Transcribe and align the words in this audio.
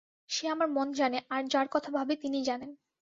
সে 0.29 0.45
আমার 0.47 0.67
মন 0.67 0.87
জানে, 0.93 1.17
আর 1.29 1.41
যাঁর 1.47 1.67
কথা 1.71 1.89
ভাবি 1.91 2.15
তিনিই 2.15 2.43
জানেন। 2.43 2.71